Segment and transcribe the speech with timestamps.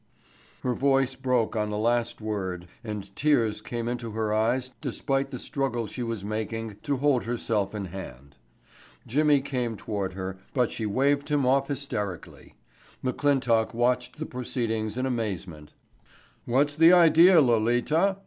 [0.63, 5.37] Her voice broke on the last word and tears came into her eyes despite the
[5.37, 8.35] struggle she was making to hold herself in hand.
[9.05, 12.55] Jimmy came toward her, but she waved him off hysterically.
[13.03, 15.71] McClintock watched the proceedings in amazement.
[16.45, 18.17] "What's the idea, Lolita?"